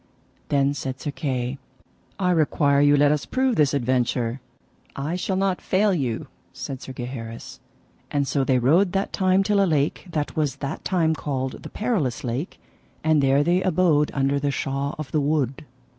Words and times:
Then 0.49 0.73
said 0.73 0.99
Sir 0.99 1.11
Kay: 1.11 1.59
I 2.17 2.31
require 2.31 2.81
you 2.81 2.97
let 2.97 3.11
us 3.11 3.27
prove 3.27 3.55
this 3.55 3.71
adventure. 3.75 4.41
I 4.95 5.15
shall 5.15 5.35
not 5.35 5.61
fail 5.61 5.93
you, 5.93 6.25
said 6.53 6.81
Sir 6.81 6.91
Gaheris. 6.91 7.59
And 8.09 8.27
so 8.27 8.43
they 8.43 8.57
rode 8.57 8.93
that 8.93 9.13
time 9.13 9.43
till 9.43 9.63
a 9.63 9.67
lake 9.69 10.07
that 10.09 10.35
was 10.35 10.55
that 10.55 10.83
time 10.83 11.13
called 11.13 11.61
the 11.61 11.69
Perilous 11.69 12.23
Lake, 12.23 12.59
and 13.03 13.21
there 13.21 13.43
they 13.43 13.61
abode 13.61 14.09
under 14.15 14.39
the 14.39 14.49
shaw 14.49 14.95
of 14.97 15.11
the 15.11 15.21
wood. 15.21 15.65